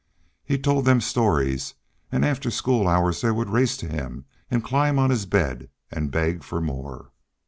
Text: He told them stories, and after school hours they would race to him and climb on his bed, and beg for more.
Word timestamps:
He 0.43 0.57
told 0.57 0.85
them 0.85 0.99
stories, 0.99 1.75
and 2.11 2.25
after 2.25 2.49
school 2.49 2.87
hours 2.87 3.21
they 3.21 3.29
would 3.29 3.51
race 3.51 3.77
to 3.77 3.87
him 3.87 4.25
and 4.49 4.63
climb 4.63 4.97
on 4.97 5.11
his 5.11 5.27
bed, 5.27 5.69
and 5.91 6.09
beg 6.09 6.43
for 6.43 6.59
more. 6.59 7.11